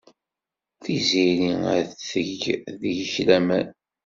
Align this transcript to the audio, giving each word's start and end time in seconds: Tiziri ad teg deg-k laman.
Tiziri 0.83 1.51
ad 1.75 1.85
teg 2.09 2.39
deg-k 2.81 3.13
laman. 3.27 3.67